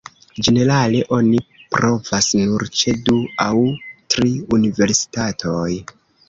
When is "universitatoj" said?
4.59-5.69